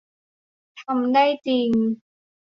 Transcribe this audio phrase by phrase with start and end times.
[0.81, 1.69] ทำได้จริง